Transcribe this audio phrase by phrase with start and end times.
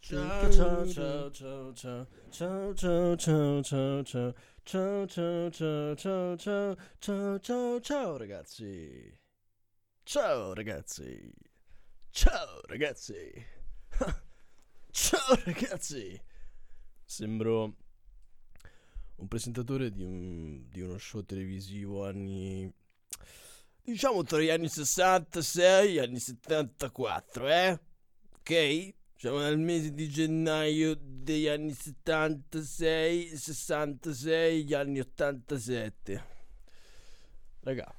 [0.00, 6.76] Ciao ciao ciao ciao ciao ciao ciao ciao ciao ciao ciao ciao ciao ciao ciao
[7.00, 9.18] ciao ciao ciao ragazzi.
[10.04, 11.34] Ciao ragazzi.
[12.12, 13.44] Ciao ragazzi.
[14.92, 16.20] Ciao ragazzi.
[17.04, 17.74] Sembro
[19.20, 22.72] un presentatore di, un, di uno show televisivo anni
[23.82, 27.80] diciamo tra gli anni 66 e gli anni 74 eh
[28.38, 36.24] ok siamo nel mese di gennaio degli anni 76, 66, gli anni 87.
[37.60, 37.94] Raga,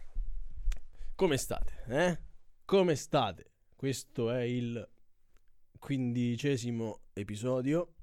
[1.13, 1.83] come state?
[1.89, 2.19] Eh?
[2.65, 3.51] Come state?
[3.75, 4.89] Questo è il
[5.77, 7.93] quindicesimo episodio.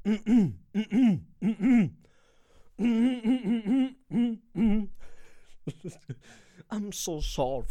[6.70, 7.66] I'm so sorry.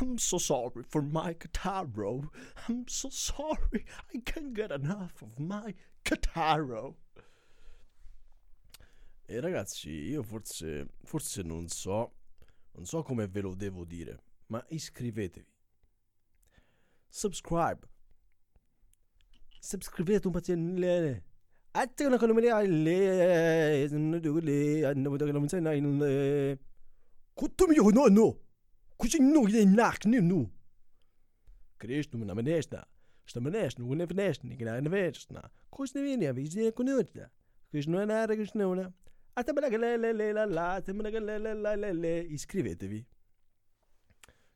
[0.00, 2.28] I'm so sorry for my Cataro.
[2.68, 3.86] I'm so sorry.
[4.12, 6.96] I can't get enough of my Cataro.
[9.26, 12.12] E ragazzi, io forse, forse non so,
[12.74, 14.18] non so come ve lo devo dire,
[14.48, 15.46] ma iscrivetevi.
[17.08, 17.88] Subscribe.
[19.60, 21.22] Subscrivete un paziente.
[21.74, 26.58] Ati na kalumini alle nudule anna mo daga lamunsa na in
[27.34, 28.36] kutum yo no no.
[28.98, 30.50] Kuchin no gine nak ni no.
[31.78, 32.84] Krishnu na meneshna.
[33.24, 35.48] Sta meneshna unen veneshna gina in veneshna.
[35.72, 37.30] Kuchne vinia vizine kunutna.
[37.70, 38.92] Krishnu na ara Krishnu na.
[39.34, 42.20] Ati belaga le le le la la, ati belaga le le la le le.
[42.20, 43.06] Iscrivetevi.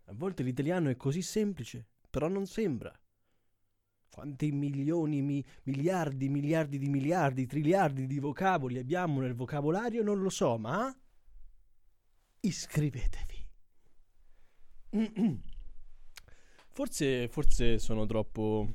[0.09, 2.92] A volte l'italiano è così semplice, però non sembra.
[4.17, 10.31] Quanti milioni, mi, miliardi, miliardi di miliardi, triliardi di vocaboli abbiamo nel vocabolario non lo
[10.31, 10.91] so, ma
[12.41, 13.47] iscrivetevi.
[16.72, 18.72] Forse, forse sono troppo...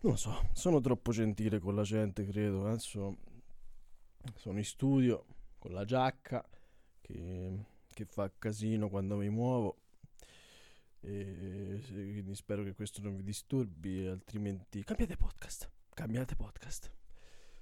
[0.00, 2.66] Non lo so, sono troppo gentile con la gente, credo.
[2.66, 3.18] Adesso
[4.36, 5.26] sono in studio
[5.58, 6.42] con la giacca
[7.02, 9.81] che, che fa casino quando mi muovo.
[11.04, 15.68] E, quindi spero che questo non vi disturbi, altrimenti cambiate podcast.
[15.92, 16.92] Cambiate podcast.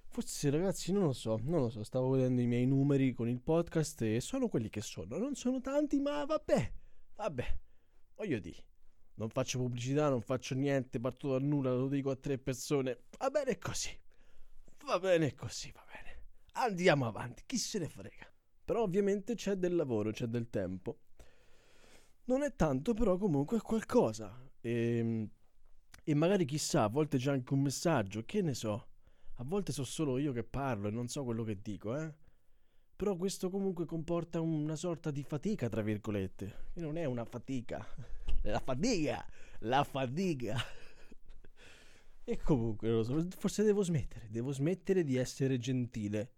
[0.09, 3.41] Forse ragazzi non lo so, non lo so, stavo vedendo i miei numeri con il
[3.41, 6.73] podcast e sono quelli che sono, non sono tanti ma vabbè,
[7.15, 7.59] vabbè,
[8.17, 8.65] voglio dire,
[9.15, 13.31] non faccio pubblicità, non faccio niente, parto da nulla, lo dico a tre persone, va
[13.31, 13.97] bene così,
[14.85, 16.23] va bene così, va bene,
[16.55, 18.29] andiamo avanti, chi se ne frega,
[18.65, 20.99] però ovviamente c'è del lavoro, c'è del tempo,
[22.31, 25.29] non è tanto però comunque è qualcosa e,
[26.05, 28.87] e magari chissà, a volte c'è anche un messaggio, che ne so
[29.41, 32.13] a volte so solo io che parlo e non so quello che dico, eh.
[32.95, 36.67] Però questo comunque comporta una sorta di fatica, tra virgolette.
[36.75, 37.83] E non è una fatica.
[38.43, 39.27] La fatica!
[39.61, 40.59] La fatica!
[42.23, 44.29] E comunque, so, forse devo smettere.
[44.29, 46.33] Devo smettere di essere gentile.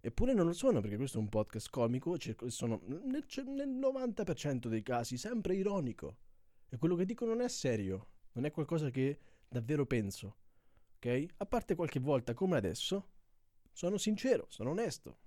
[0.00, 2.16] Eppure non lo sono, perché questo è un podcast comico.
[2.46, 6.16] Sono nel, nel 90% dei casi sempre ironico.
[6.68, 8.08] E quello che dico non è serio.
[8.32, 10.36] Non è qualcosa che davvero penso
[10.98, 11.26] ok?
[11.38, 13.08] A parte qualche volta come adesso,
[13.72, 15.18] sono sincero, sono onesto.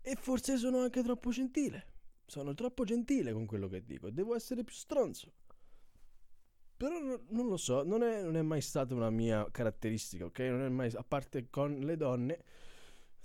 [0.00, 1.92] E forse sono anche troppo gentile.
[2.26, 4.10] Sono troppo gentile con quello che dico.
[4.10, 5.32] Devo essere più stronzo.
[6.76, 10.38] Però no, non lo so, non è, non è, mai stata una mia caratteristica, ok?
[10.40, 12.44] Non è mai, a parte con le donne,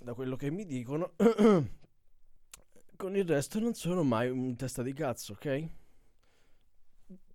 [0.00, 1.14] da quello che mi dicono,
[2.96, 5.68] con il resto non sono mai un testa di cazzo, ok?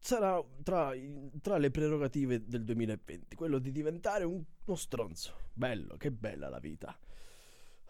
[0.06, 0.94] sarà tra,
[1.42, 5.50] tra, le prerogative del 2020, quello di diventare un, uno stronzo.
[5.52, 6.98] Bello, che bella la vita.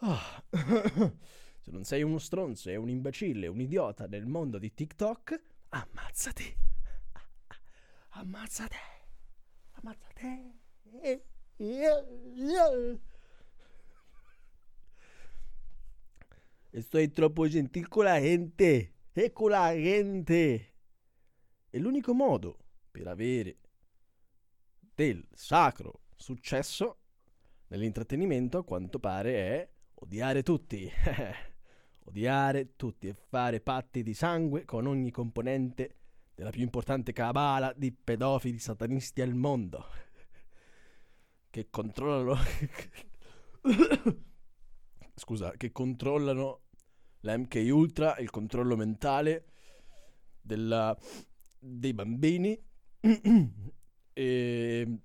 [0.00, 0.18] Oh.
[1.60, 6.56] Se non sei uno stronzo e un imbecille, un idiota nel mondo di TikTok, ammazzati.
[8.16, 8.76] Ammazzate.
[9.72, 10.54] Ammazzate.
[16.76, 18.92] Estoy troppo gentil con la gente.
[19.14, 20.74] E con la gente.
[21.70, 22.58] E l'unico modo
[22.90, 23.56] per avere
[24.94, 26.98] del sacro successo
[27.68, 30.86] nell'intrattenimento, a quanto pare, è odiare tutti.
[32.04, 35.96] odiare tutti e fare patti di sangue con ogni componente
[36.34, 39.82] della più importante cabala di pedofili satanisti al mondo.
[41.48, 42.36] che controllano...
[45.18, 46.64] Scusa, che controllano
[47.26, 49.46] la MK Ultra, il controllo mentale
[50.40, 50.96] della
[51.58, 52.56] dei bambini
[54.12, 54.98] e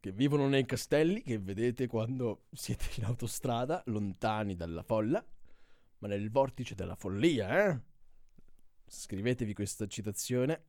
[0.00, 5.24] che vivono nei castelli che vedete quando siete in autostrada, lontani dalla folla,
[5.98, 7.80] ma nel vortice della follia, eh?
[8.86, 10.64] Scrivetevi questa citazione.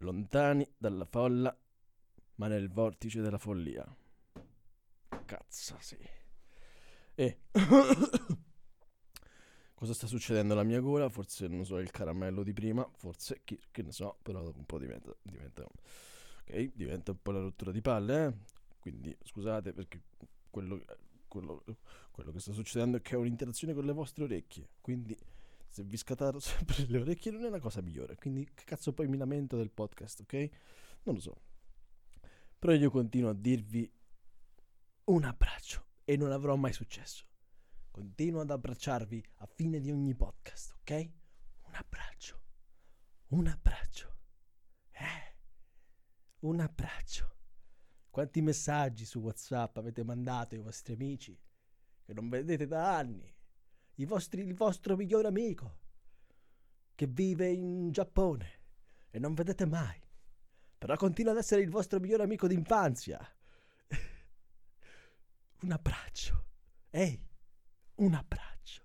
[0.00, 1.58] Lontani dalla folla,
[2.36, 3.84] ma nel vortice della follia.
[5.24, 5.96] Cazzo, sì.
[7.14, 7.40] E...
[9.76, 11.10] Cosa sta succedendo alla mia gola?
[11.10, 14.64] Forse, non so, il caramello di prima, forse, chi, che ne so, però dopo un
[14.64, 18.34] po' diventa, diventa, ok, diventa un po' la rottura di palle, eh?
[18.80, 20.00] Quindi scusate perché
[20.48, 20.82] quello,
[21.28, 21.62] quello,
[22.10, 25.14] quello che sta succedendo è che ho un'interazione con le vostre orecchie, quindi
[25.68, 29.08] se vi scattaro sempre le orecchie non è la cosa migliore, quindi che cazzo poi
[29.08, 30.48] mi lamento del podcast, ok?
[31.02, 31.36] Non lo so.
[32.58, 33.92] Però io continuo a dirvi
[35.04, 37.26] un abbraccio e non avrò mai successo.
[37.96, 41.10] Continuo ad abbracciarvi a fine di ogni podcast, ok?
[41.62, 42.40] Un abbraccio.
[43.28, 44.16] Un abbraccio.
[44.90, 45.36] Eh.
[46.40, 47.36] Un abbraccio.
[48.10, 51.40] Quanti messaggi su WhatsApp avete mandato ai vostri amici
[52.04, 53.34] che non vedete da anni?
[53.94, 55.78] Vostri, il vostro migliore amico
[56.94, 58.60] che vive in Giappone
[59.08, 59.98] e non vedete mai.
[60.76, 63.18] Però continua ad essere il vostro migliore amico d'infanzia.
[65.62, 66.44] Un abbraccio.
[66.90, 67.26] Ehi
[67.96, 68.82] un abbraccio.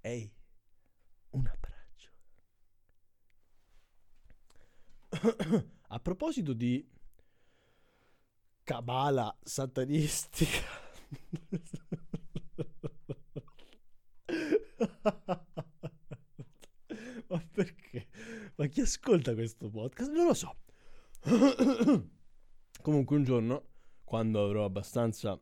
[0.00, 0.32] Ehi,
[1.30, 2.12] un abbraccio.
[5.88, 6.88] A proposito di
[8.62, 10.88] cabala satanistica.
[17.26, 18.08] Ma perché?
[18.56, 20.10] Ma chi ascolta questo podcast?
[20.10, 20.56] Non lo so.
[22.82, 23.68] Comunque un giorno,
[24.04, 25.40] quando avrò abbastanza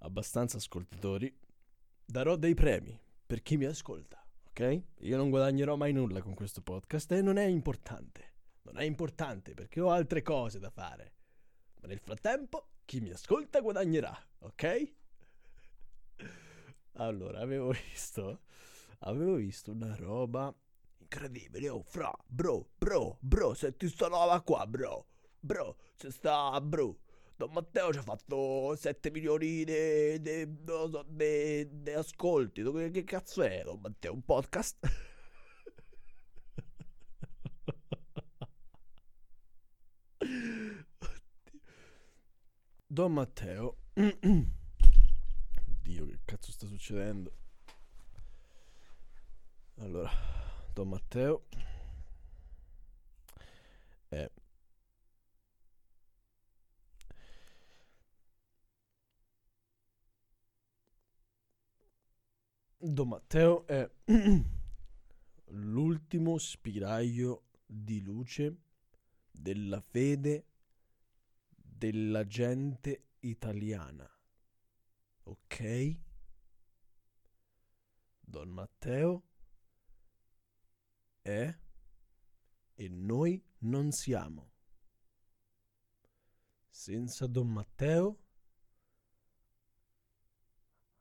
[0.00, 1.34] abbastanza ascoltatori,
[2.04, 4.82] darò dei premi per chi mi ascolta, ok?
[5.00, 8.28] Io non guadagnerò mai nulla con questo podcast e non è importante.
[8.62, 11.14] Non è importante perché ho altre cose da fare.
[11.80, 14.92] Ma nel frattempo chi mi ascolta guadagnerà, ok?
[16.94, 18.40] Allora, avevo visto
[19.00, 20.54] avevo visto una roba
[20.98, 21.68] incredibile.
[21.68, 25.06] Oh, fra, bro, bro, bro, senti sta roba qua, bro.
[25.38, 26.98] Bro, c'è sta, bro.
[27.40, 31.06] Don Matteo ci ha fatto 7 milioni di so,
[31.96, 32.62] ascolti.
[32.90, 34.12] Che cazzo è Don Matteo?
[34.12, 34.76] Un podcast?
[42.86, 43.78] Don Matteo.
[45.80, 47.32] Dio, che cazzo sta succedendo?
[49.78, 50.10] Allora,
[50.74, 51.46] Don Matteo
[54.08, 54.30] è
[62.82, 63.90] Don Matteo è
[65.48, 68.56] l'ultimo spiraglio di luce
[69.30, 70.46] della fede
[71.54, 74.10] della gente italiana.
[75.24, 75.98] Ok?
[78.18, 79.24] Don Matteo
[81.20, 81.54] è
[82.76, 84.52] e noi non siamo.
[86.70, 88.18] Senza Don Matteo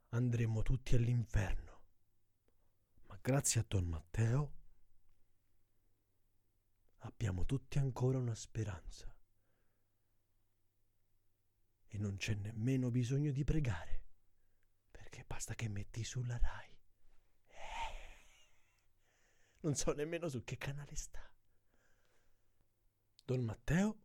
[0.10, 1.69] andremo tutti all'inferno
[3.30, 4.54] grazie a Don Matteo
[7.02, 9.16] abbiamo tutti ancora una speranza.
[11.90, 14.06] E non c'è nemmeno bisogno di pregare,
[14.90, 16.78] perché basta che metti sulla RAI.
[17.50, 18.50] Eh,
[19.60, 21.32] non so nemmeno su che canale sta.
[23.26, 24.02] Don Matteo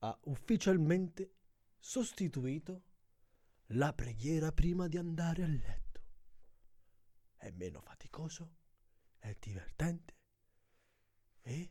[0.00, 1.36] ha ufficialmente
[1.78, 2.82] sostituito
[3.68, 5.81] la preghiera prima di andare a letto
[7.42, 8.54] è meno faticoso,
[9.18, 10.14] è divertente
[11.40, 11.70] e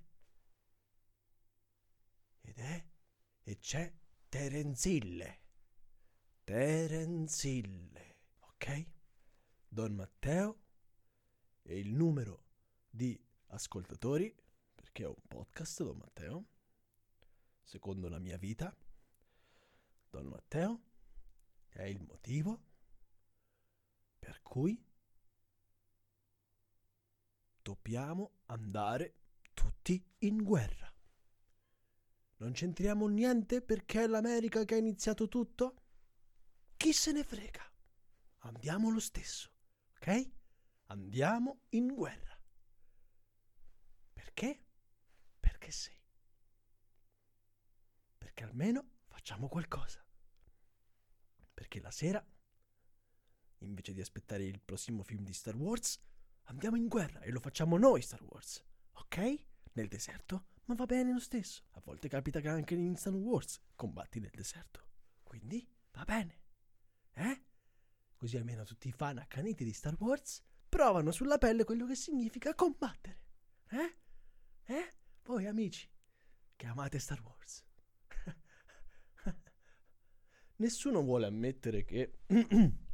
[2.41, 2.85] ed è
[3.43, 3.93] e c'è
[4.27, 5.39] Terenzille.
[6.43, 8.85] Terenzille, ok?
[9.65, 10.59] Don Matteo
[11.61, 12.47] e il numero
[12.89, 14.35] di ascoltatori,
[14.75, 16.45] perché ho un podcast Don Matteo,
[17.63, 18.75] secondo la mia vita.
[20.09, 20.81] Don Matteo
[21.69, 22.67] è il motivo
[24.19, 24.90] per cui
[27.61, 29.15] dobbiamo andare
[29.53, 30.91] tutti in guerra.
[32.37, 35.75] Non c'entriamo niente perché è l'America che ha iniziato tutto?
[36.75, 37.71] Chi se ne frega?
[38.39, 39.51] Andiamo lo stesso,
[39.95, 40.31] ok?
[40.85, 42.35] Andiamo in guerra.
[44.11, 44.65] Perché?
[45.39, 45.91] Perché sì.
[48.17, 50.03] Perché almeno facciamo qualcosa.
[51.53, 52.25] Perché la sera,
[53.59, 56.01] invece di aspettare il prossimo film di Star Wars,
[56.51, 59.45] Andiamo in guerra e lo facciamo noi Star Wars, ok?
[59.71, 61.63] Nel deserto, ma va bene lo stesso.
[61.71, 64.85] A volte capita che anche in Star Wars combatti nel deserto.
[65.23, 66.39] Quindi va bene.
[67.13, 67.43] Eh?
[68.17, 72.53] così almeno tutti i fan accaniti di Star Wars provano sulla pelle quello che significa
[72.53, 73.19] combattere.
[73.69, 73.95] Eh?
[74.65, 74.93] Eh?
[75.23, 75.89] Voi amici
[76.57, 77.65] che amate Star Wars.
[80.57, 82.19] Nessuno vuole ammettere che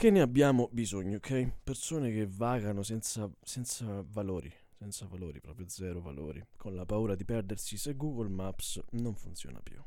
[0.00, 1.56] che ne abbiamo bisogno, ok?
[1.62, 7.26] Persone che vagano senza, senza valori, senza valori, proprio zero valori, con la paura di
[7.26, 9.78] perdersi se Google Maps non funziona più.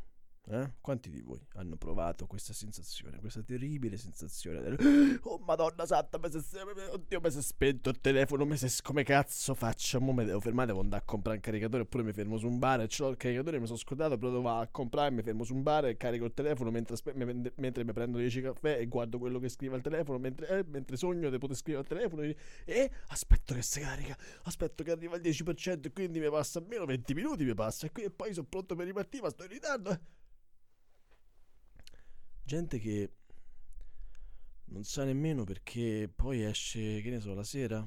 [0.46, 0.74] Eh?
[0.82, 4.78] Quanti di voi hanno provato questa sensazione, questa terribile sensazione del
[5.24, 9.04] Oh madonna santa, mi si, oddio mi si è spento il telefono, mi si, come
[9.04, 10.02] cazzo faccio?
[10.02, 12.60] Mo mi devo fermare, devo andare a comprare un caricatore oppure mi fermo su un
[12.60, 15.56] bar e ce il caricatore, mi sono scordato, però devo a comprare, mi fermo su
[15.56, 19.20] un bar e carico il telefono mentre, aspe- mentre, mi prendo 10 caffè e guardo
[19.20, 22.36] quello che scrive al telefono, mentre, eh, mentre sogno di poter scrivere al telefono e,
[22.66, 26.84] e aspetto che si carica, aspetto che arriva il 10% e quindi mi passa almeno
[26.84, 29.50] 20 minuti, mi passa e, qui, e poi sono pronto per ripartire, ma sto in
[29.50, 30.00] ritardo.
[32.46, 33.12] Gente che
[34.66, 37.86] non sa nemmeno perché poi esce, che ne so, la sera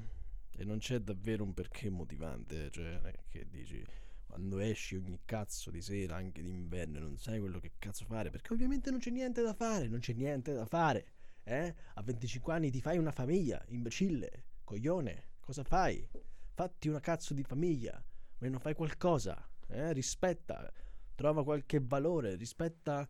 [0.50, 3.84] e non c'è davvero un perché motivante, cioè che dici
[4.24, 8.52] quando esci ogni cazzo di sera, anche d'inverno, non sai quello che cazzo fare, perché
[8.52, 11.06] ovviamente non c'è niente da fare, non c'è niente da fare,
[11.42, 11.74] eh?
[11.94, 16.06] A 25 anni ti fai una famiglia, imbecille, coglione, cosa fai?
[16.52, 18.02] Fatti una cazzo di famiglia,
[18.38, 19.92] almeno fai qualcosa, eh?
[19.92, 20.70] Rispetta,
[21.14, 23.08] trova qualche valore, rispetta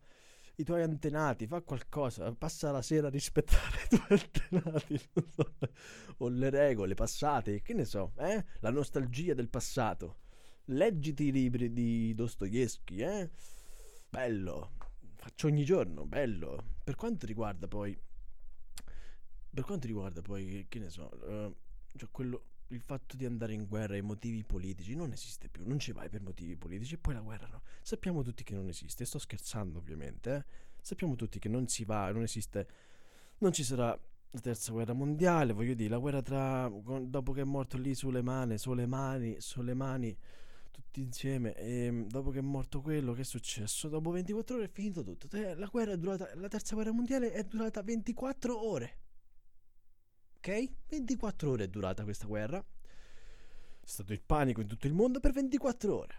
[0.59, 5.55] i tuoi antenati, fa qualcosa, passa la sera a rispettare i tuoi antenati, so,
[6.17, 8.43] o le regole passate, che ne so, eh?
[8.59, 10.17] La nostalgia del passato.
[10.65, 13.29] Leggiti i libri di Dostoevsky, eh?
[14.09, 14.71] Bello,
[15.13, 16.75] faccio ogni giorno, bello.
[16.83, 17.95] Per quanto riguarda poi,
[19.53, 21.55] per quanto riguarda poi, che ne so, uh,
[21.95, 25.65] cioè quello, il fatto di andare in guerra e i motivi politici non esiste più,
[25.65, 27.61] non ci vai per motivi politici e poi la guerra no.
[27.81, 30.45] Sappiamo tutti che non esiste, sto scherzando ovviamente, eh?
[30.81, 32.67] sappiamo tutti che non si va, non esiste,
[33.39, 33.97] non ci sarà
[34.31, 38.21] la terza guerra mondiale, voglio dire, la guerra tra, dopo che è morto lì sulle
[38.21, 40.15] mani, sulle mani, sulle mani,
[40.71, 43.87] tutti insieme, e ehm, dopo che è morto quello, che è successo?
[43.87, 47.43] Dopo 24 ore è finito tutto, la guerra è durata, la terza guerra mondiale è
[47.43, 48.97] durata 24 ore.
[50.47, 50.71] Ok?
[50.87, 52.57] 24 ore è durata questa guerra.
[52.59, 56.15] È stato il panico in tutto il mondo per 24 ore.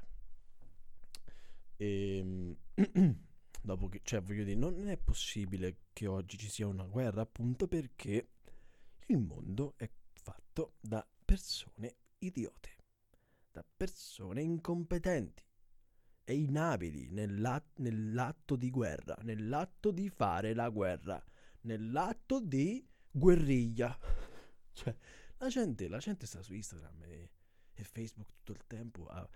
[1.76, 2.56] E ehm,
[3.62, 7.68] dopo che, cioè, voglio dire, non è possibile che oggi ci sia una guerra, appunto
[7.68, 8.28] perché
[9.06, 12.76] il mondo è fatto da persone idiote,
[13.50, 15.42] da persone incompetenti
[16.24, 21.22] e inabili nell'at- nell'atto di guerra, nell'atto di fare la guerra,
[21.62, 23.96] nell'atto di guerriglia.
[24.72, 24.94] cioè,
[25.38, 27.30] la gente, la gente sta su Instagram e,
[27.74, 29.28] e Facebook tutto il tempo a,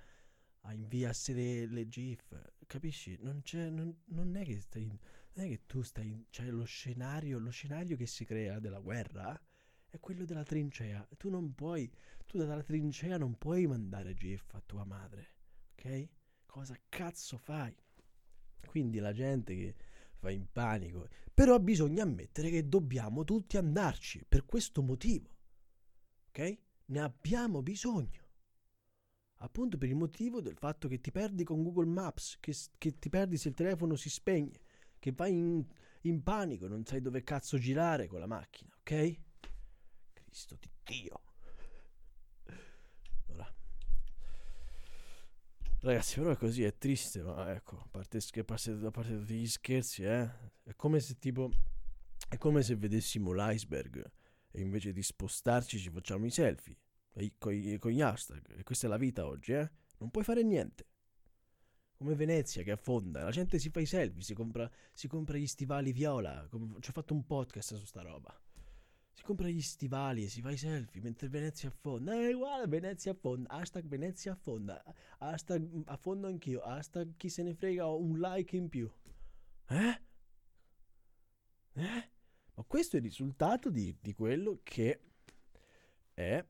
[0.63, 2.35] a inviarsi le, le, GIF,
[2.67, 3.17] capisci?
[3.21, 7.51] Non, non, non, è che stai, non è che tu stai, c'è lo scenario, lo
[7.51, 9.41] scenario che si crea della guerra
[9.89, 11.07] è quello della trincea.
[11.17, 11.91] Tu non puoi,
[12.27, 15.35] tu dalla trincea non puoi mandare GIF a tua madre,
[15.73, 16.09] ok?
[16.47, 17.75] Cosa cazzo fai?
[18.67, 19.75] Quindi la gente che
[20.21, 21.09] va in panico.
[21.43, 25.29] Però bisogna ammettere che dobbiamo tutti andarci per questo motivo.
[26.29, 26.59] Ok?
[26.85, 28.29] Ne abbiamo bisogno.
[29.39, 33.09] Appunto per il motivo del fatto che ti perdi con Google Maps, che, che ti
[33.09, 34.61] perdi se il telefono si spegne,
[35.01, 35.67] che vai in,
[36.03, 39.19] in panico, non sai dove cazzo girare con la macchina, ok?
[40.13, 41.32] Cristo di Dio.
[45.85, 49.35] Ragazzi, però è così, è triste, ma ecco, a parte, a parte, a parte tutti
[49.35, 50.31] gli scherzi, eh,
[50.63, 51.51] è come se tipo,
[52.29, 54.01] è come se vedessimo l'iceberg
[54.53, 56.79] e invece di spostarci ci facciamo i selfie
[57.37, 58.59] con, gli hashtag.
[58.59, 59.69] E questa è la vita oggi, eh?
[59.99, 60.87] Non puoi fare niente.
[61.97, 65.49] Come Venezia che affonda, la gente si fa i selfie, si compra, si compra gli
[65.49, 66.49] stivali viola.
[66.49, 68.42] Ci ho fatto un podcast su sta roba
[69.13, 72.15] si compra gli stivali e si fa i selfie mentre Venezia affonda.
[72.15, 73.49] Eh, guarda, Venezia affonda.
[73.51, 74.83] Hashtag Venezia affonda.
[75.19, 76.61] Hashtag affondo anch'io.
[76.61, 78.91] Hashtag chi se ne frega, ho un like in più.
[79.69, 80.01] Eh?
[81.75, 82.11] Eh?
[82.55, 85.01] Ma questo è il risultato di, di quello che
[86.15, 86.45] è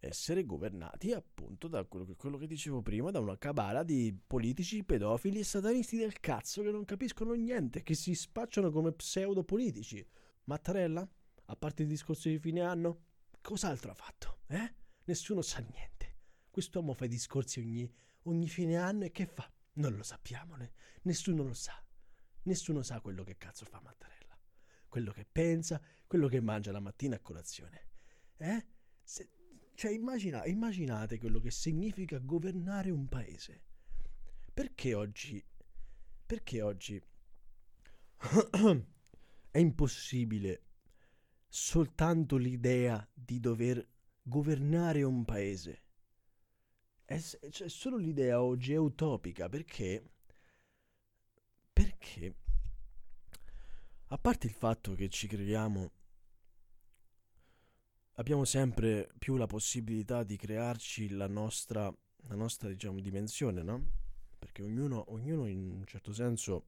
[0.00, 4.84] essere governati appunto da quello che, quello che, dicevo prima, da una cabala di politici,
[4.84, 10.06] pedofili e satanisti del cazzo che non capiscono niente, che si spacciano come pseudopolitici.
[10.44, 11.08] Mattarella?
[11.50, 13.04] A parte il discorso di fine anno,
[13.40, 14.40] cos'altro ha fatto?
[14.48, 14.74] Eh?
[15.04, 16.16] Nessuno sa niente.
[16.50, 17.90] Quest'uomo fa i discorsi ogni,
[18.24, 19.50] ogni fine anno e che fa?
[19.74, 20.72] Non lo sappiamo, né?
[21.02, 21.82] nessuno lo sa.
[22.42, 24.38] Nessuno sa quello che cazzo fa Mattarella.
[24.88, 27.88] Quello che pensa, quello che mangia la mattina a colazione.
[28.36, 28.66] Eh?
[29.02, 29.30] Se,
[29.74, 33.62] cioè, immagina, immaginate quello che significa governare un paese.
[34.52, 35.42] Perché oggi...
[36.26, 37.02] Perché oggi...
[39.50, 40.67] è impossibile
[41.48, 43.86] soltanto l'idea di dover
[44.22, 45.82] governare un paese.
[47.04, 50.10] È, cioè, solo l'idea oggi è utopica perché
[51.72, 52.34] perché
[54.08, 55.92] a parte il fatto che ci creiamo
[58.14, 61.92] abbiamo sempre più la possibilità di crearci la nostra,
[62.26, 63.90] la nostra diciamo, dimensione, no?
[64.38, 66.66] Perché ognuno, ognuno in un certo senso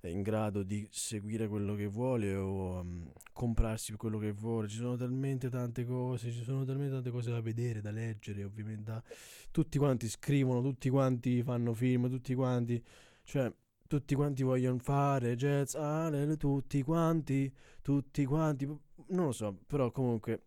[0.00, 4.68] è in grado di seguire quello che vuole o um, comprarsi quello che vuole.
[4.68, 8.82] Ci sono talmente tante cose, ci sono talmente tante cose da vedere, da leggere, ovviamente.
[8.90, 9.02] Da...
[9.50, 12.82] Tutti quanti scrivono, tutti quanti fanno film, tutti quanti,
[13.24, 13.52] cioè,
[13.86, 17.52] tutti quanti vogliono fare jazz, ah, tutti quanti,
[17.82, 18.66] tutti quanti.
[18.66, 20.42] Non lo so, però comunque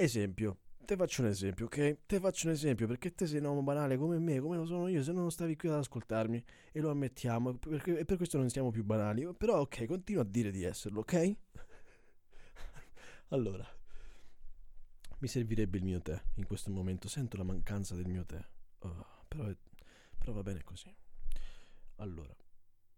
[0.00, 1.98] Esempio, te faccio un esempio, ok?
[2.06, 4.88] Te faccio un esempio perché te sei un uomo banale come me, come lo sono
[4.88, 8.38] io, se no non stavi qui ad ascoltarmi e lo ammettiamo perché, e per questo
[8.38, 9.26] non siamo più banali.
[9.36, 11.36] Però ok, continuo a dire di esserlo, ok?
[13.28, 13.66] allora,
[15.18, 18.44] mi servirebbe il mio tè in questo momento, sento la mancanza del mio tè,
[18.80, 19.48] oh, però,
[20.18, 20.92] però va bene così.
[21.96, 22.34] Allora,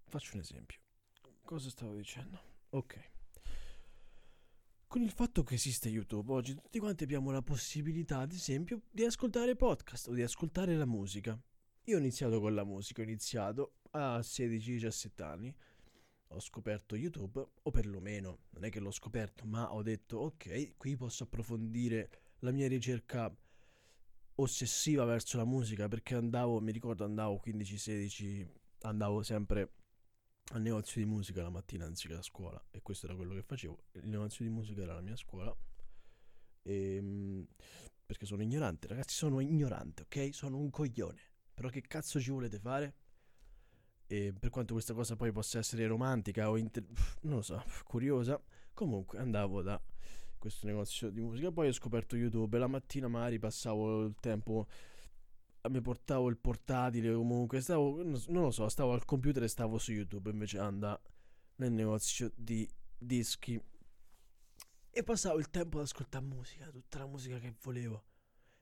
[0.07, 0.79] faccio un esempio.
[1.45, 2.41] Cosa stavo dicendo?
[2.71, 3.12] Ok.
[4.93, 9.07] Con il fatto che esiste YouTube, oggi tutti quanti abbiamo la possibilità, ad esempio, di
[9.07, 11.41] ascoltare podcast o di ascoltare la musica.
[11.85, 15.57] Io ho iniziato con la musica, ho iniziato a 16-17 anni,
[16.29, 20.95] ho scoperto YouTube, o perlomeno, non è che l'ho scoperto, ma ho detto, ok, qui
[20.95, 23.35] posso approfondire la mia ricerca
[24.35, 28.47] ossessiva verso la musica, perché andavo, mi ricordo andavo 15-16,
[28.83, 29.71] andavo sempre
[30.53, 33.85] al negozio di musica la mattina anziché a scuola e questo era quello che facevo.
[33.93, 35.55] Il negozio di musica era la mia scuola
[36.63, 37.47] e, ehm,
[38.05, 40.35] perché sono ignorante, ragazzi, sono ignorante, ok?
[40.35, 41.21] Sono un coglione.
[41.55, 42.95] Però che cazzo ci volete fare?
[44.07, 46.87] E per quanto questa cosa poi possa essere romantica o inter-
[47.23, 48.41] non lo so, curiosa,
[48.75, 49.81] comunque andavo da
[50.37, 54.67] questo negozio di musica, poi ho scoperto YouTube la mattina magari passavo il tempo
[55.71, 59.93] mi portavo il portatile comunque stavo non lo so stavo al computer e stavo su
[59.93, 61.01] youtube invece andavo
[61.57, 63.61] nel negozio di dischi.
[64.95, 68.05] E passavo il tempo ad ascoltare musica tutta la musica che volevo.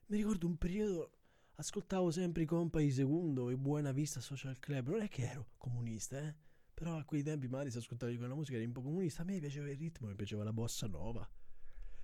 [0.07, 1.11] Mi ricordo un periodo
[1.55, 6.17] ascoltavo sempre i Compay Secondo e Buena Vista Social Club non è che ero comunista
[6.17, 6.35] eh
[6.73, 9.37] però a quei tempi magari se ascoltavi quella musica eri un po' comunista a me
[9.39, 11.27] piaceva il ritmo mi piaceva la bossa nova.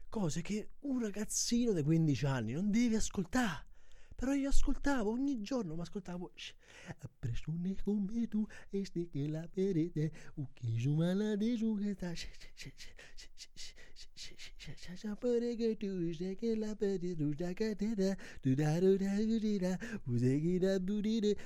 [0.09, 3.66] Cose che un ragazzino di 15 anni non deve ascoltare
[4.17, 6.31] però io ascoltavo ogni giorno, ma ascoltavo
[7.19, 12.11] persone come tu e ste che la perete u che giù malade giù che sta
[14.95, 18.79] sapere che tu sei che la perete tu da catena tu da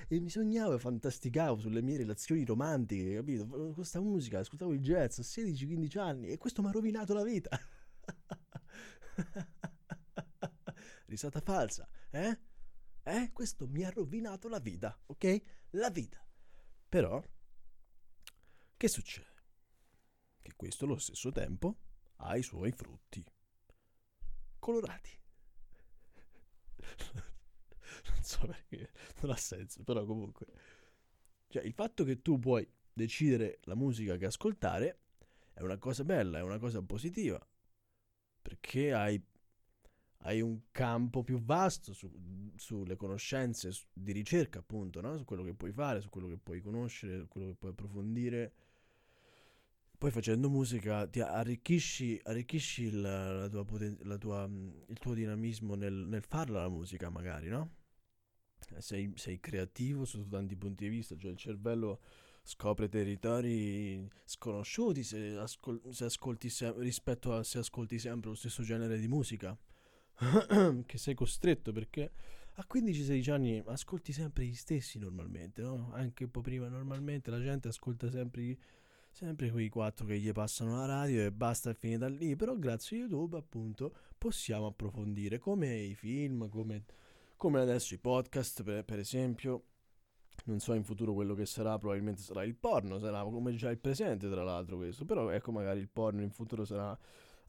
[0.07, 4.79] e mi sognavo e fantasticavo sulle mie relazioni romantiche capito con questa musica ascoltavo il
[4.79, 7.49] jazz a 16-15 anni e questo mi ha rovinato la vita
[11.07, 12.49] risata falsa eh
[13.03, 13.31] eh?
[13.33, 15.41] Questo mi ha rovinato la vita, ok?
[15.71, 16.23] La vita.
[16.87, 17.23] Però,
[18.77, 19.29] che succede?
[20.41, 21.77] Che questo allo stesso tempo
[22.17, 23.23] ha i suoi frutti
[24.59, 25.09] colorati.
[28.09, 30.45] non so perché, non ha senso, però comunque.
[31.47, 34.99] Cioè, il fatto che tu puoi decidere la musica che ascoltare
[35.53, 37.45] è una cosa bella, è una cosa positiva.
[38.41, 39.23] Perché hai
[40.23, 42.11] hai un campo più vasto su,
[42.55, 45.17] sulle conoscenze di ricerca, appunto, no?
[45.17, 48.53] su quello che puoi fare, su quello che puoi conoscere, su quello che puoi approfondire.
[49.97, 54.49] Poi facendo musica ti arricchisci, arricchisci il, la tua poten- la tua,
[54.87, 57.69] il tuo dinamismo nel, nel, farla la musica, magari, no?
[58.79, 61.99] Sei, sei creativo su tanti punti di vista, cioè il cervello
[62.43, 68.63] scopre territori sconosciuti se, ascol- se ascolti se- rispetto a se ascolti sempre lo stesso
[68.63, 69.55] genere di musica.
[70.85, 72.11] che sei costretto perché
[72.55, 75.89] a 15-16 anni ascolti sempre gli stessi normalmente, no?
[75.93, 78.57] Anche un po' prima normalmente la gente ascolta sempre,
[79.11, 82.97] sempre quei quattro che gli passano la radio e basta è finita lì, però grazie
[82.97, 86.83] a YouTube appunto possiamo approfondire come i film, come,
[87.37, 89.65] come adesso i podcast per, per esempio.
[90.43, 93.77] Non so in futuro quello che sarà, probabilmente sarà il porno, sarà come già il
[93.77, 96.97] presente tra l'altro questo, però ecco magari il porno in futuro sarà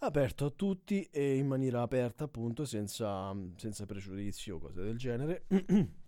[0.05, 5.47] aperto a tutti e in maniera aperta appunto senza, senza pregiudizi o cose del genere.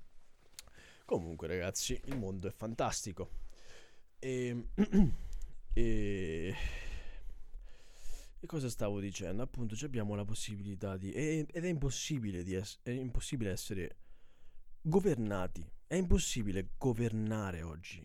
[1.05, 3.31] Comunque ragazzi, il mondo è fantastico.
[4.19, 4.69] E,
[5.73, 6.55] e,
[8.41, 9.43] e cosa stavo dicendo?
[9.43, 11.13] Appunto abbiamo la possibilità di...
[11.13, 13.97] ed è impossibile, di es, è impossibile essere
[14.81, 15.65] governati.
[15.87, 18.05] È impossibile governare oggi.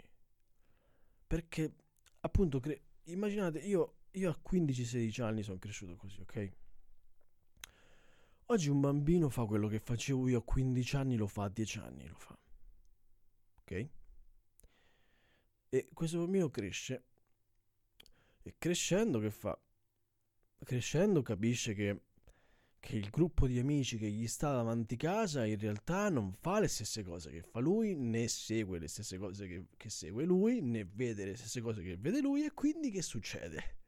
[1.26, 1.74] Perché
[2.20, 2.60] appunto...
[2.60, 6.52] Cre- immaginate, io io a 15-16 anni sono cresciuto così, ok?
[8.46, 11.80] Oggi un bambino fa quello che facevo io a 15 anni, lo fa a 10
[11.80, 12.38] anni, lo fa.
[13.62, 13.90] Ok?
[15.70, 17.04] E questo bambino cresce.
[18.42, 19.60] E crescendo che fa?
[20.64, 22.02] Crescendo capisce che
[22.80, 26.68] che il gruppo di amici che gli sta davanti casa in realtà non fa le
[26.68, 30.86] stesse cose che fa lui, né segue le stesse cose che, che segue lui, né
[30.86, 33.79] vede le stesse cose che vede lui, e quindi che succede?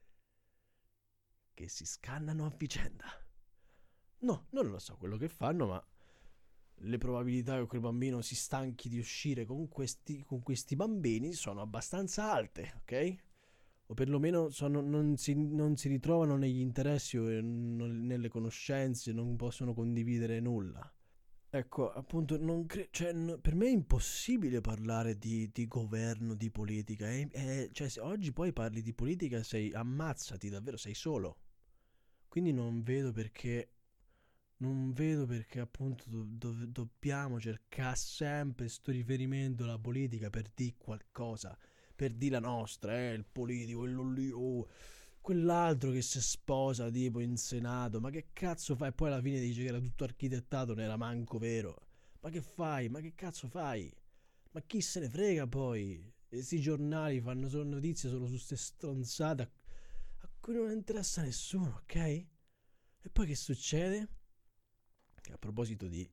[1.62, 3.06] Che si scannano a vicenda.
[4.22, 5.88] No, non lo so quello che fanno, ma
[6.74, 11.62] le probabilità che quel bambino si stanchi di uscire con questi, con questi bambini sono
[11.62, 13.16] abbastanza alte, ok?
[13.86, 19.36] o perlomeno sono, non, si, non, si, ritrovano negli interessi o non, nelle conoscenze, non
[19.36, 20.92] possono condividere nulla.
[21.48, 27.08] Ecco, appunto, cre- cioè, no, per me è impossibile parlare di, di governo, di politica.
[27.08, 31.41] È, è, cioè, se oggi poi parli di politica, sei ammazzati davvero, sei solo.
[32.32, 33.74] Quindi non vedo perché
[34.62, 40.76] non vedo perché appunto do, do, dobbiamo cercare sempre questo riferimento alla politica per dire
[40.78, 41.58] qualcosa
[41.94, 44.66] per dire la nostra, eh, il politico, quello lì, oh,
[45.20, 48.94] quell'altro che si sposa tipo in senato, ma che cazzo fai?
[48.94, 51.90] Poi alla fine dice che era tutto architettato, non era manco vero.
[52.22, 52.88] Ma che fai?
[52.88, 53.94] Ma che cazzo fai?
[54.52, 56.10] Ma chi se ne frega poi?
[56.28, 59.52] Questi giornali fanno solo notizie solo su queste stronzate
[60.42, 61.96] cui non interessa nessuno, ok?
[61.96, 64.10] E poi che succede?
[65.32, 66.10] a proposito di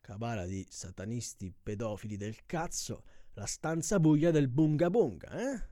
[0.00, 5.68] cabala di satanisti pedofili del cazzo, la stanza buia del bunga bunga, eh?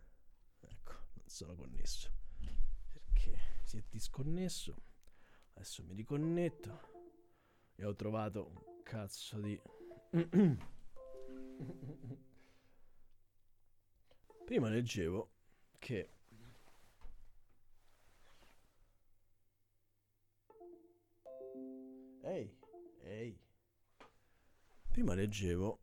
[0.61, 2.11] Ecco, non sono connesso.
[2.93, 4.83] Perché si è disconnesso.
[5.55, 6.97] Adesso mi riconnetto.
[7.75, 9.61] E ho trovato un cazzo di...
[14.45, 15.33] Prima leggevo
[15.79, 16.18] che...
[22.29, 22.55] Ehi,
[23.05, 23.41] ehi.
[24.89, 25.81] Prima leggevo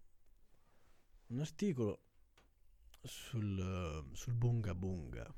[1.27, 2.01] un articolo
[3.01, 5.33] sul, sul Bunga Bunga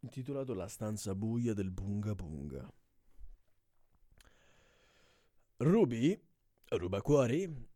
[0.00, 2.68] intitolato La stanza buia del Bunga Bunga.
[5.58, 6.20] Ruby,
[6.70, 7.68] ruba cuori,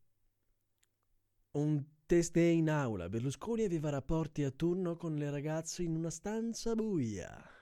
[1.52, 3.08] un test in aula.
[3.08, 7.57] Berlusconi aveva rapporti a turno con le ragazze in una stanza buia.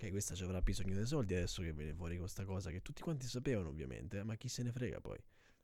[0.00, 3.02] Ok, questa ci avrà bisogno dei soldi adesso che viene fuori questa cosa che tutti
[3.02, 5.18] quanti sapevano ovviamente, eh, ma chi se ne frega poi.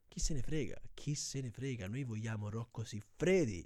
[0.09, 0.77] Chi se ne frega?
[0.93, 1.87] Chi se ne frega?
[1.87, 3.65] Noi vogliamo Rocco Siffredi.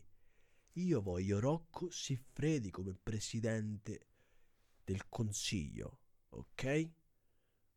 [0.74, 4.10] Io voglio Rocco Siffredi come presidente
[4.84, 6.90] del consiglio, ok?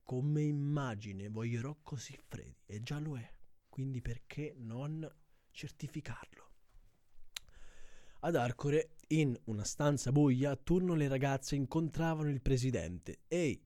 [0.03, 3.35] Come immagine voglio Rocco Siffredi e già lo è.
[3.71, 5.11] Quindi perché non
[5.51, 6.51] certificarlo?
[8.21, 13.21] Ad Arcore, in una stanza buia, a turno le ragazze incontravano il presidente.
[13.29, 13.63] Ehi,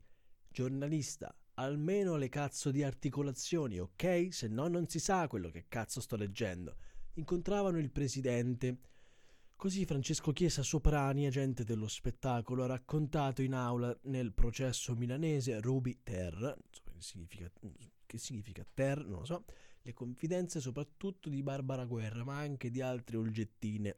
[0.48, 4.28] giornalista, almeno le cazzo di articolazioni, ok?
[4.30, 6.76] Se no non si sa quello che cazzo sto leggendo.
[7.14, 8.78] Incontravano il presidente.
[9.54, 16.00] Così Francesco Chiesa Soprani, agente dello spettacolo, ha raccontato in aula nel processo milanese Ruby
[16.02, 17.50] Ter, non so che significa,
[18.04, 19.44] che significa Ter, non lo so,
[19.80, 23.96] le confidenze soprattutto di Barbara Guerra, ma anche di altre oggettine.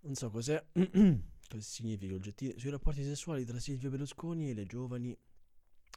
[0.00, 5.16] Non so cos'è, cosa significa oggettine, sui rapporti sessuali tra Silvio Berlusconi e le giovani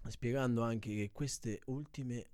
[0.09, 2.27] spiegando anche che queste ultime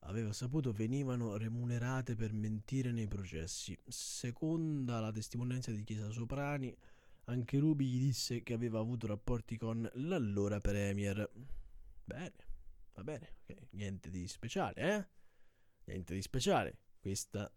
[0.00, 3.76] aveva saputo venivano remunerate per mentire nei processi.
[3.86, 6.74] Seconda la testimonianza di Chiesa Soprani,
[7.24, 11.28] anche Rubi gli disse che aveva avuto rapporti con l'allora Premier.
[12.04, 12.34] Bene,
[12.94, 13.66] va bene, okay.
[13.70, 15.06] niente di speciale, eh?
[15.86, 16.78] Niente di speciale.
[17.00, 17.52] Questa,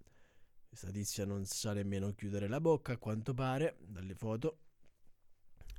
[0.69, 4.59] questa tizia non sa nemmeno chiudere la bocca, a quanto pare, dalle foto.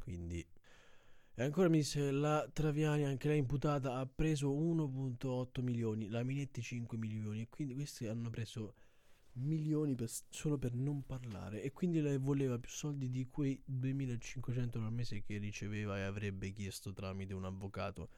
[0.03, 0.47] Quindi
[1.41, 6.61] e ancora mi dice la Traviani, anche lei imputata, ha preso 1.8 milioni, la Minetti
[6.61, 7.41] 5 milioni.
[7.41, 8.75] E quindi questi hanno preso
[9.37, 11.63] milioni per, solo per non parlare.
[11.63, 16.51] E quindi lei voleva più soldi di quei 2500 al mese che riceveva e avrebbe
[16.51, 18.11] chiesto tramite un avvocato.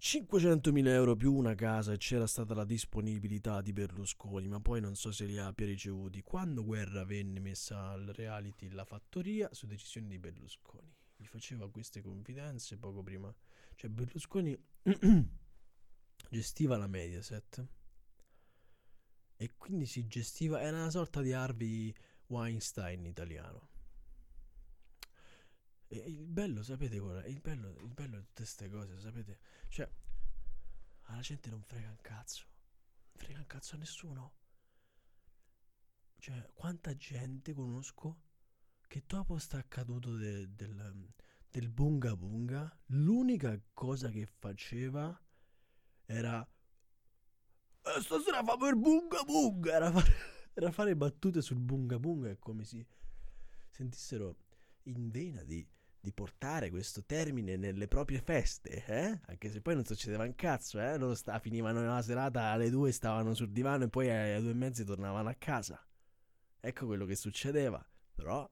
[0.00, 4.94] 500.000 euro più una casa e c'era stata la disponibilità di Berlusconi, ma poi non
[4.94, 6.22] so se li abbia ricevuti.
[6.22, 12.00] Quando Guerra venne messa al reality La Fattoria su decisione di Berlusconi gli faceva queste
[12.00, 13.34] confidenze poco prima.
[13.74, 14.56] Cioè Berlusconi
[16.30, 17.66] gestiva la Mediaset
[19.36, 21.92] e quindi si gestiva, era una sorta di Harvey
[22.26, 23.68] Weinstein italiano.
[25.88, 27.28] E il bello, sapete qual è?
[27.28, 29.38] Il bello, il bello di tutte queste cose, sapete?
[29.68, 29.90] Cioè,
[31.04, 32.44] alla gente non frega un cazzo.
[33.12, 34.32] Non frega un cazzo a nessuno.
[36.18, 38.22] Cioè, quanta gente conosco
[38.86, 41.12] che dopo sta accaduto de, del,
[41.50, 45.18] del bunga bunga, l'unica cosa che faceva
[46.04, 46.46] era
[47.82, 50.12] eh, stasera famo il bunga bunga, era fare,
[50.52, 52.86] era fare battute sul bunga bunga, è come se
[53.70, 54.36] sentissero
[54.84, 55.66] in vena di,
[56.08, 59.20] di, portare questo termine nelle proprie feste, eh?
[59.26, 60.96] Anche se poi non succedeva un cazzo, eh?
[60.96, 64.54] Loro sta, finivano la serata alle due, stavano sul divano e poi alle due e
[64.54, 65.82] mezze tornavano a casa.
[66.60, 67.84] Ecco quello che succedeva.
[68.14, 68.50] Però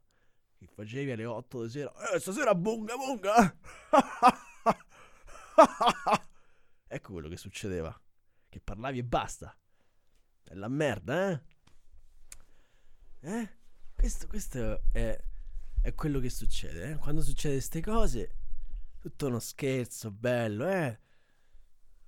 [0.57, 1.92] che facevi alle 8 di sera.
[2.12, 3.57] Eh, stasera bunga bunga!
[6.87, 7.99] ecco quello che succedeva.
[8.49, 9.57] Che parlavi e basta.
[10.42, 11.42] È la merda, eh?
[13.21, 13.51] Eh?
[13.95, 15.21] Questo, questo è,
[15.88, 16.96] è, quello che succede, eh?
[16.96, 18.31] Quando succede queste cose,
[18.99, 20.99] tutto uno scherzo bello, eh?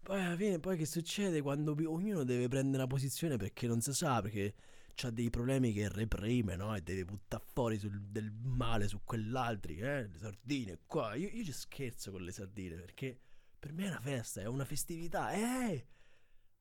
[0.02, 3.92] Poi alla fine, poi che succede quando ognuno deve prendere una posizione perché non si
[3.92, 4.54] sa, perché
[5.02, 6.74] ha dei problemi che reprime, no?
[6.74, 10.08] E deve buttare fuori sul, del male su quell'altro, eh?
[10.08, 11.14] Le sardine, qua.
[11.14, 13.18] Io, io ci scherzo con le sardine perché
[13.58, 15.32] per me è una festa, è una festività.
[15.32, 15.86] Eh!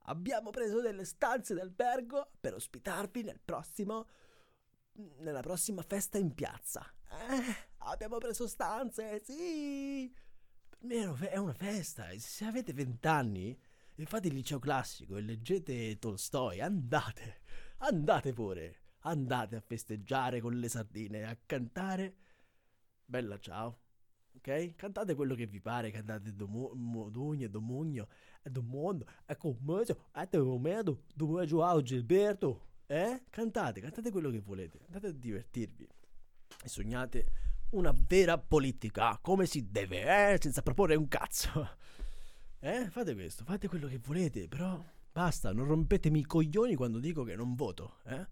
[0.09, 4.07] Abbiamo preso delle stanze d'albergo per ospitarvi nel prossimo.
[5.19, 6.85] Nella prossima festa in piazza.
[7.09, 10.13] Eh, abbiamo preso stanze, sì!
[10.69, 12.07] Per me è una festa.
[12.17, 13.57] Se avete vent'anni
[13.95, 17.41] e fate il liceo classico e leggete Tolstoi, andate
[17.79, 22.15] andate pure, andate a festeggiare con le sardine, a cantare.
[23.05, 23.81] Bella ciao.
[24.37, 24.75] Ok?
[24.75, 28.07] Cantate quello che vi pare, cantate Modugno, Domugno,
[28.41, 32.65] e Domondo, e Commedio, e Teomedo, Domugno Joao Gilberto.
[32.87, 33.23] Eh?
[33.29, 35.87] Cantate, cantate quello che volete, andate a divertirvi.
[36.63, 37.25] E sognate
[37.71, 40.37] una vera politica, come si deve, eh?
[40.41, 41.75] Senza proporre un cazzo.
[42.59, 42.89] Eh?
[42.89, 44.83] Fate questo, fate quello che volete, però
[45.17, 48.27] Basta, non rompetemi i coglioni quando dico che non voto, eh?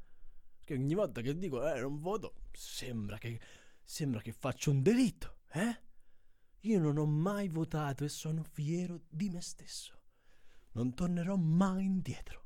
[0.64, 3.40] Che ogni volta che dico eh non voto, sembra che
[3.84, 5.82] sembra che faccio un delitto, eh?
[6.60, 10.00] Io non ho mai votato e sono fiero di me stesso.
[10.74, 12.45] Non tornerò mai indietro.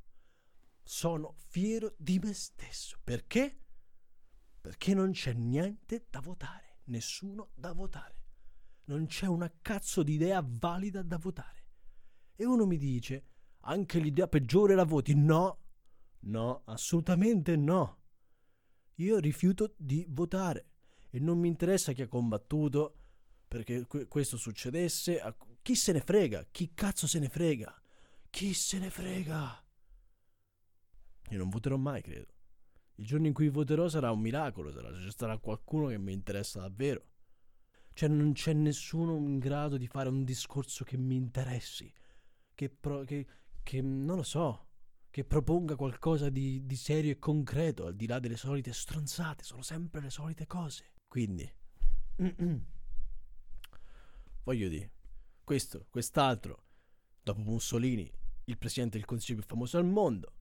[0.91, 2.97] Sono fiero di me stesso.
[3.03, 3.59] Perché?
[4.59, 8.15] Perché non c'è niente da votare, nessuno da votare.
[8.85, 11.67] Non c'è una cazzo di idea valida da votare.
[12.35, 13.27] E uno mi dice
[13.59, 15.13] anche l'idea peggiore la voti?
[15.13, 15.59] No,
[16.21, 17.99] no, assolutamente no.
[18.95, 20.71] Io rifiuto di votare
[21.11, 22.95] e non mi interessa chi ha combattuto
[23.47, 25.21] perché questo succedesse.
[25.61, 26.47] Chi se ne frega?
[26.49, 27.79] Chi cazzo se ne frega?
[28.31, 29.63] Chi se ne frega?
[31.29, 32.27] Io non voterò mai, credo.
[32.95, 36.59] Il giorno in cui voterò sarà un miracolo, sarà, ci sarà qualcuno che mi interessa
[36.59, 37.05] davvero.
[37.93, 41.91] Cioè non c'è nessuno in grado di fare un discorso che mi interessi,
[42.53, 43.25] che, pro, che,
[43.63, 44.67] che non lo so,
[45.09, 49.61] che proponga qualcosa di, di serio e concreto, al di là delle solite stronzate, sono
[49.61, 50.93] sempre le solite cose.
[51.07, 51.49] Quindi,
[54.43, 54.91] voglio dire,
[55.43, 56.63] questo, quest'altro,
[57.23, 58.11] dopo Mussolini,
[58.45, 60.33] il presidente del consiglio più famoso al mondo,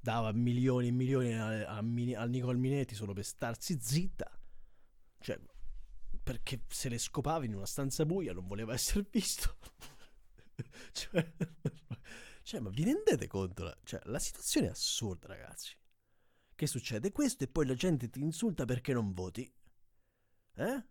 [0.00, 4.30] dava milioni e milioni a, a, a Nicole Minetti solo per starsi zitta.
[5.18, 5.38] Cioè,
[6.22, 9.56] perché se le scopava in una stanza buia non voleva essere visto.
[10.92, 11.32] cioè,
[12.42, 13.76] cioè, ma vi rendete conto?
[13.84, 15.76] Cioè, la situazione è assurda, ragazzi.
[16.54, 19.50] Che succede questo e poi la gente ti insulta perché non voti.
[20.54, 20.84] Eh?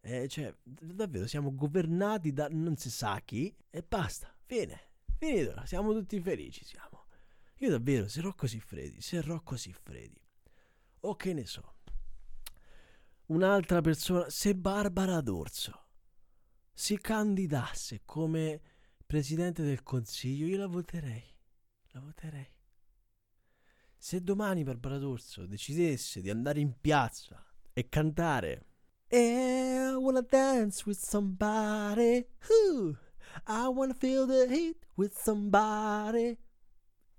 [0.00, 4.34] eh cioè, davvero, siamo governati da non si sa chi e basta.
[4.44, 4.90] Fine.
[5.18, 5.60] Finito.
[5.66, 7.06] Siamo tutti felici, siamo.
[7.58, 10.20] Io davvero sarò così freddi, sarò così freddi.
[11.00, 11.74] O che ne so.
[13.26, 15.86] Un'altra persona, se Barbara D'Orso
[16.72, 18.60] si candidasse come
[19.04, 21.36] presidente del consiglio, io la voterei.
[21.92, 22.48] La voterei.
[23.96, 28.66] Se domani Barbara D'Urso decidesse di andare in piazza e cantare
[29.10, 32.96] I wanna dance with somebody who
[33.46, 36.38] I wanna feel the heat with somebody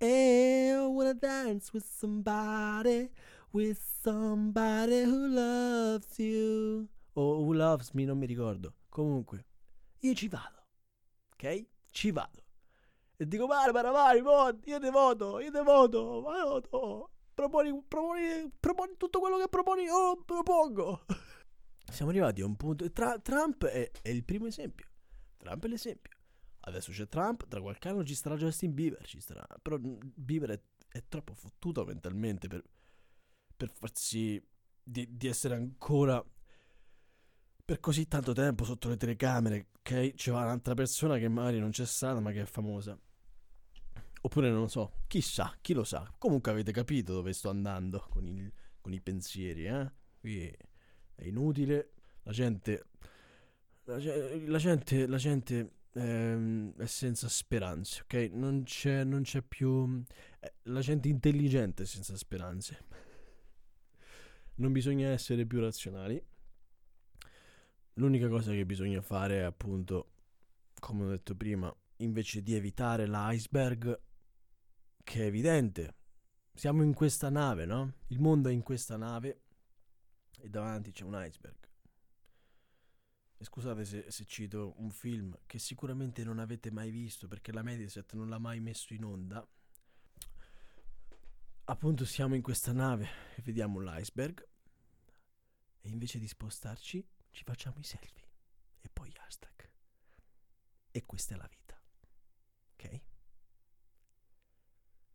[0.01, 3.09] I wanna dance with somebody
[3.51, 8.73] with somebody who loves you o who loves me, non mi ricordo.
[8.89, 9.45] Comunque,
[9.99, 10.63] io ci vado.
[11.33, 11.67] Ok?
[11.91, 12.43] ci vado.
[13.17, 17.11] E dico, Barbara, vai, voti, io ti voto, io ti voto, voto.
[17.33, 21.05] Proponi, proponi, proponi tutto quello che proponi, io propongo.
[21.91, 22.89] Siamo arrivati a un punto.
[22.91, 24.87] Tra, Trump è, è, il primo esempio.
[25.37, 26.17] Trump è l'esempio.
[26.69, 29.05] Adesso c'è Trump, tra qualche anno ci sarà Justin Bieber.
[29.05, 29.45] Ci sarà.
[29.61, 32.63] Però Bieber è, è troppo fottuto mentalmente per,
[33.55, 34.41] per farsi
[34.81, 36.23] di, di essere ancora
[37.69, 40.15] per così tanto tempo sotto le telecamere, ok?
[40.15, 42.99] C'è un'altra persona che magari non c'è stata ma che è famosa.
[44.21, 46.11] Oppure non lo so, chissà, chi lo sa.
[46.17, 48.51] Comunque avete capito dove sto andando con, il,
[48.81, 49.91] con i pensieri, eh?
[50.19, 50.47] Qui
[51.13, 51.91] è inutile,
[52.23, 52.87] la gente,
[53.83, 58.29] la, la gente, la gente ehm, è senza speranze, ok?
[58.33, 60.03] Non c'è, non c'è più,
[60.39, 62.85] eh, la gente intelligente è senza speranze.
[64.55, 66.21] Non bisogna essere più razionali.
[67.93, 70.11] L'unica cosa che bisogna fare è appunto,
[70.79, 73.99] come ho detto prima, invece di evitare l'iceberg,
[75.03, 75.95] che è evidente,
[76.53, 77.93] siamo in questa nave, no?
[78.07, 79.41] Il mondo è in questa nave
[80.41, 81.58] e davanti c'è un iceberg.
[83.41, 87.63] E scusate se, se, cito un film che sicuramente non avete mai visto perché la
[87.63, 89.47] Mediaset non l'ha mai messo in onda.
[91.63, 94.45] Appunto siamo in questa nave e vediamo l'iceberg
[95.79, 98.27] e invece di spostarci ci facciamo i selfie
[98.81, 99.71] e poi hashtag.
[100.91, 101.81] E questa è la vita.
[102.73, 103.01] Ok?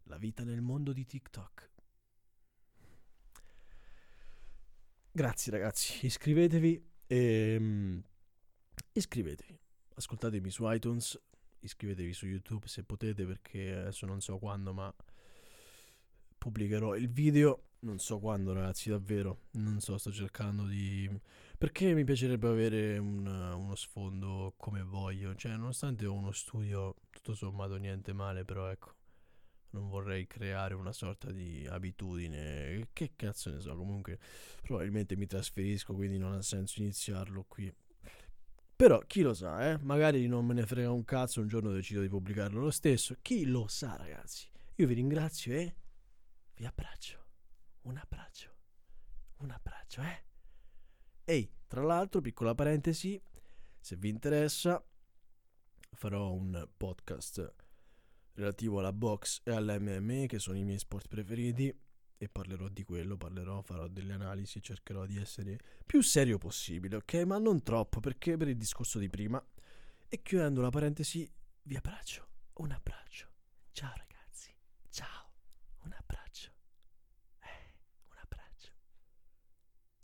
[0.05, 1.73] La vita nel mondo di TikTok.
[5.11, 8.03] Grazie ragazzi, iscrivetevi e um,
[8.93, 9.59] iscrivetevi.
[9.97, 11.21] Ascoltatemi su iTunes,
[11.61, 14.95] iscrivetevi su YouTube se potete perché adesso non so quando, ma
[16.39, 17.69] pubblicherò il video.
[17.81, 19.43] Non so quando, ragazzi, davvero.
[19.53, 21.11] Non so, sto cercando di.
[21.59, 25.35] Perché mi piacerebbe avere un, uno sfondo come voglio.
[25.35, 28.95] Cioè, nonostante ho uno studio tutto sommato niente male, però ecco
[29.75, 32.89] non vorrei creare una sorta di abitudine.
[32.93, 34.19] Che cazzo ne so, comunque
[34.63, 37.73] probabilmente mi trasferisco, quindi non ha senso iniziarlo qui.
[38.77, 39.79] Però chi lo sa, eh?
[39.79, 43.17] Magari non me ne frega un cazzo, un giorno decido di pubblicarlo lo stesso.
[43.23, 44.49] Chi lo sa, ragazzi?
[44.77, 45.77] Io vi ringrazio e
[46.57, 47.25] vi abbraccio.
[47.83, 48.51] Un abbraccio.
[49.39, 50.25] Un abbraccio, eh?
[51.25, 53.21] Ehi, tra l'altro, piccola parentesi,
[53.79, 54.85] se vi interessa,
[55.93, 57.55] farò un podcast
[58.35, 61.73] relativo alla box e all'MME che sono i miei sport preferiti
[62.25, 67.15] e parlerò di quello, parlerò, farò delle analisi cercherò di essere più serio possibile, ok?
[67.27, 69.43] Ma non troppo perché per il discorso di prima.
[70.09, 71.31] E chiudendo la parentesi,
[71.63, 73.29] vi abbraccio, un abbraccio.
[73.73, 74.05] Ciao ragazzi.